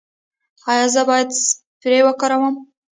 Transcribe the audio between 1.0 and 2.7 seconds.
باید سپری وکاروم؟